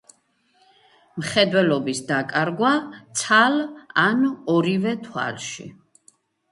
მხედველობის 1.21 2.01
დაკარგვა 2.13 2.73
ცალ 3.21 3.61
ან 4.09 4.27
ორივე 4.59 4.97
თვალში. 5.07 5.73